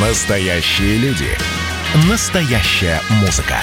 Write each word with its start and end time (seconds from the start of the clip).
Настоящие 0.00 0.96
люди. 0.98 1.26
Настоящая 2.08 3.00
музыка. 3.20 3.56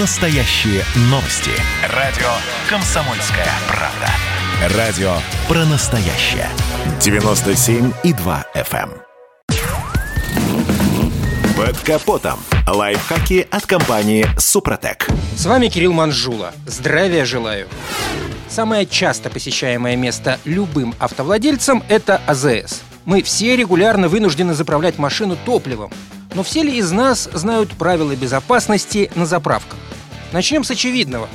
Настоящие 0.00 0.82
новости. 1.02 1.52
Радио 1.94 2.26
«Комсомольская 2.68 3.46
правда». 3.68 4.76
Радио 4.76 5.12
про 5.46 5.64
настоящее. 5.66 6.48
97,2 6.98 8.44
FM. 8.56 8.90
эм. 8.90 9.02
Под 11.56 11.78
капотом. 11.78 12.40
Лайфхаки 12.66 13.46
от 13.48 13.64
компании 13.64 14.26
«Супротек». 14.36 15.06
С 15.36 15.46
вами 15.46 15.68
Кирилл 15.68 15.92
Манжула. 15.92 16.54
Здравия 16.66 17.24
желаю. 17.24 17.68
Самое 18.48 18.84
часто 18.84 19.30
посещаемое 19.30 19.94
место 19.94 20.40
любым 20.44 20.92
автовладельцам– 20.98 21.84
это 21.88 22.20
АЗС. 22.26 22.82
Мы 23.04 23.22
все 23.22 23.56
регулярно 23.56 24.08
вынуждены 24.08 24.54
заправлять 24.54 24.98
машину 24.98 25.36
топливом. 25.44 25.90
Но 26.34 26.42
все 26.42 26.62
ли 26.62 26.76
из 26.76 26.90
нас 26.90 27.28
знают 27.32 27.72
правила 27.72 28.14
безопасности 28.14 29.10
на 29.14 29.26
заправках? 29.26 29.78
Начнем 30.32 30.64
с 30.64 30.70
очевидного. 30.70 31.28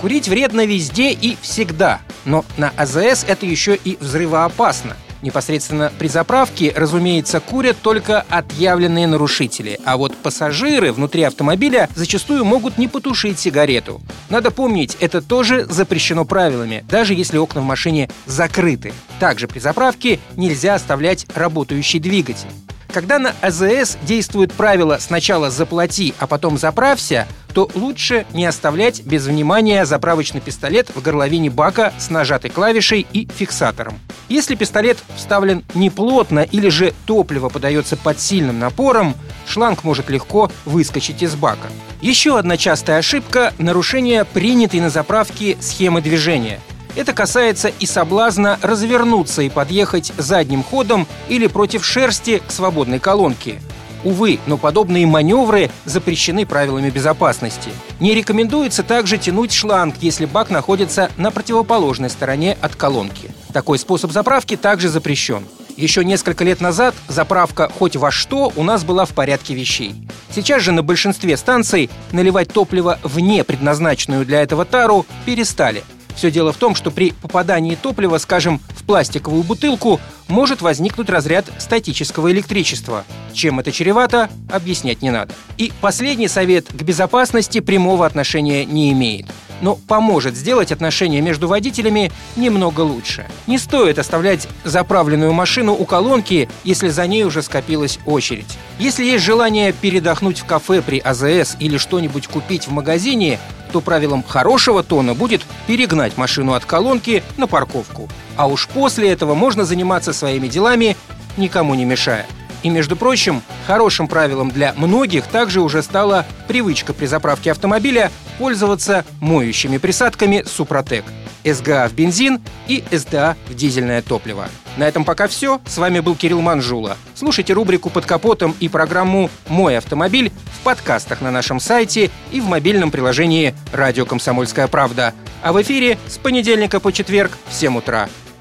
Курить 0.00 0.28
вредно 0.28 0.64
везде 0.66 1.10
и 1.10 1.36
всегда. 1.40 2.00
Но 2.24 2.44
на 2.56 2.70
АЗС 2.76 3.24
это 3.26 3.46
еще 3.46 3.76
и 3.76 3.96
взрывоопасно. 4.00 4.96
Непосредственно 5.22 5.92
при 5.98 6.08
заправке, 6.08 6.72
разумеется, 6.76 7.40
курят 7.40 7.76
только 7.80 8.24
отъявленные 8.28 9.06
нарушители, 9.06 9.80
а 9.84 9.96
вот 9.96 10.16
пассажиры 10.16 10.92
внутри 10.92 11.22
автомобиля 11.22 11.88
зачастую 11.94 12.44
могут 12.44 12.78
не 12.78 12.86
потушить 12.86 13.38
сигарету. 13.38 14.00
Надо 14.28 14.50
помнить, 14.50 14.96
это 15.00 15.22
тоже 15.22 15.64
запрещено 15.64 16.24
правилами, 16.24 16.84
даже 16.88 17.14
если 17.14 17.38
окна 17.38 17.60
в 17.60 17.64
машине 17.64 18.10
закрыты. 18.26 18.92
Также 19.18 19.48
при 19.48 19.58
заправке 19.58 20.20
нельзя 20.36 20.74
оставлять 20.74 21.26
работающий 21.34 21.98
двигатель. 21.98 22.48
Когда 22.92 23.18
на 23.18 23.34
АЗС 23.42 23.98
действует 24.02 24.52
правило 24.52 24.98
«сначала 25.00 25.50
заплати, 25.50 26.14
а 26.18 26.26
потом 26.26 26.56
заправься», 26.56 27.26
то 27.52 27.70
лучше 27.74 28.26
не 28.32 28.46
оставлять 28.46 29.02
без 29.02 29.26
внимания 29.26 29.84
заправочный 29.84 30.40
пистолет 30.40 30.90
в 30.94 31.02
горловине 31.02 31.50
бака 31.50 31.92
с 31.98 32.10
нажатой 32.10 32.50
клавишей 32.50 33.06
и 33.12 33.28
фиксатором. 33.34 33.98
Если 34.28 34.54
пистолет 34.54 34.98
вставлен 35.16 35.64
неплотно 35.74 36.40
или 36.40 36.68
же 36.68 36.94
топливо 37.06 37.48
подается 37.48 37.96
под 37.96 38.20
сильным 38.20 38.58
напором, 38.58 39.14
шланг 39.46 39.84
может 39.84 40.10
легко 40.10 40.50
выскочить 40.64 41.22
из 41.22 41.34
бака. 41.34 41.68
Еще 42.00 42.38
одна 42.38 42.56
частая 42.56 42.98
ошибка– 42.98 43.54
нарушение 43.58 44.24
принятой 44.24 44.80
на 44.80 44.90
заправке 44.90 45.56
схемы 45.60 46.00
движения– 46.00 46.60
это 46.96 47.12
касается 47.12 47.68
и 47.68 47.84
соблазна 47.84 48.58
развернуться 48.62 49.42
и 49.42 49.50
подъехать 49.50 50.12
задним 50.16 50.62
ходом 50.62 51.06
или 51.28 51.46
против 51.46 51.84
шерсти 51.84 52.42
к 52.44 52.50
свободной 52.50 52.98
колонке. 52.98 53.60
Увы, 54.06 54.38
но 54.46 54.56
подобные 54.56 55.04
маневры 55.04 55.68
запрещены 55.84 56.46
правилами 56.46 56.90
безопасности. 56.90 57.70
Не 57.98 58.14
рекомендуется 58.14 58.84
также 58.84 59.18
тянуть 59.18 59.52
шланг, 59.52 59.96
если 60.00 60.26
бак 60.26 60.48
находится 60.48 61.10
на 61.16 61.32
противоположной 61.32 62.08
стороне 62.08 62.56
от 62.60 62.76
колонки. 62.76 63.32
Такой 63.52 63.80
способ 63.80 64.12
заправки 64.12 64.56
также 64.56 64.90
запрещен. 64.90 65.44
Еще 65.76 66.04
несколько 66.04 66.44
лет 66.44 66.60
назад 66.60 66.94
заправка 67.08 67.68
хоть 67.76 67.96
во 67.96 68.12
что 68.12 68.52
у 68.54 68.62
нас 68.62 68.84
была 68.84 69.06
в 69.06 69.10
порядке 69.10 69.54
вещей. 69.54 69.96
Сейчас 70.32 70.62
же 70.62 70.70
на 70.70 70.84
большинстве 70.84 71.36
станций 71.36 71.90
наливать 72.12 72.52
топливо 72.52 73.00
вне 73.02 73.42
предназначенную 73.42 74.24
для 74.24 74.40
этого 74.40 74.64
тару 74.64 75.04
перестали– 75.24 75.82
все 76.16 76.30
дело 76.30 76.52
в 76.52 76.56
том, 76.56 76.74
что 76.74 76.90
при 76.90 77.12
попадании 77.12 77.74
топлива, 77.74 78.16
скажем, 78.18 78.60
пластиковую 78.86 79.42
бутылку, 79.42 80.00
может 80.28 80.62
возникнуть 80.62 81.10
разряд 81.10 81.46
статического 81.58 82.30
электричества. 82.32 83.04
Чем 83.32 83.60
это 83.60 83.72
чревато, 83.72 84.30
объяснять 84.50 85.02
не 85.02 85.10
надо. 85.10 85.34
И 85.56 85.72
последний 85.80 86.28
совет 86.28 86.66
к 86.68 86.82
безопасности 86.82 87.60
прямого 87.60 88.06
отношения 88.06 88.64
не 88.64 88.92
имеет 88.92 89.26
но 89.60 89.76
поможет 89.76 90.36
сделать 90.36 90.72
отношения 90.72 91.20
между 91.20 91.48
водителями 91.48 92.12
немного 92.36 92.80
лучше. 92.80 93.26
Не 93.46 93.58
стоит 93.58 93.98
оставлять 93.98 94.48
заправленную 94.64 95.32
машину 95.32 95.72
у 95.72 95.84
колонки, 95.84 96.48
если 96.64 96.88
за 96.88 97.06
ней 97.06 97.24
уже 97.24 97.42
скопилась 97.42 97.98
очередь. 98.06 98.58
Если 98.78 99.04
есть 99.04 99.24
желание 99.24 99.72
передохнуть 99.72 100.40
в 100.40 100.44
кафе 100.44 100.82
при 100.82 100.98
АЗС 100.98 101.56
или 101.58 101.78
что-нибудь 101.78 102.28
купить 102.28 102.66
в 102.66 102.72
магазине, 102.72 103.38
то 103.72 103.80
правилом 103.80 104.22
хорошего 104.22 104.82
тона 104.82 105.14
будет 105.14 105.42
перегнать 105.66 106.16
машину 106.16 106.54
от 106.54 106.64
колонки 106.64 107.22
на 107.36 107.46
парковку. 107.46 108.08
А 108.36 108.46
уж 108.46 108.68
после 108.68 109.10
этого 109.10 109.34
можно 109.34 109.64
заниматься 109.64 110.12
своими 110.12 110.48
делами, 110.48 110.96
никому 111.36 111.74
не 111.74 111.84
мешая. 111.84 112.26
И, 112.62 112.68
между 112.68 112.96
прочим, 112.96 113.42
хорошим 113.66 114.08
правилом 114.08 114.50
для 114.50 114.72
многих 114.76 115.26
также 115.26 115.60
уже 115.60 115.82
стала 115.82 116.26
привычка 116.48 116.92
при 116.92 117.06
заправке 117.06 117.52
автомобиля 117.52 118.10
пользоваться 118.38 119.04
моющими 119.20 119.78
присадками 119.78 120.42
«Супротек». 120.46 121.04
СГА 121.44 121.88
в 121.88 121.94
бензин 121.94 122.40
и 122.66 122.82
СДА 122.90 123.36
в 123.46 123.54
дизельное 123.54 124.02
топливо. 124.02 124.48
На 124.76 124.88
этом 124.88 125.04
пока 125.04 125.28
все. 125.28 125.60
С 125.64 125.78
вами 125.78 126.00
был 126.00 126.16
Кирилл 126.16 126.40
Манжула. 126.40 126.96
Слушайте 127.14 127.52
рубрику 127.52 127.88
«Под 127.88 128.04
капотом» 128.04 128.54
и 128.58 128.68
программу 128.68 129.30
«Мой 129.48 129.78
автомобиль» 129.78 130.32
в 130.58 130.64
подкастах 130.64 131.20
на 131.20 131.30
нашем 131.30 131.60
сайте 131.60 132.10
и 132.32 132.40
в 132.40 132.46
мобильном 132.46 132.90
приложении 132.90 133.54
«Радио 133.72 134.04
Комсомольская 134.06 134.66
правда». 134.66 135.14
А 135.42 135.52
в 135.52 135.62
эфире 135.62 135.98
с 136.08 136.18
понедельника 136.18 136.80
по 136.80 136.92
четверг 136.92 137.30
в 137.48 137.54
7 137.54 137.78
утра. 137.78 138.08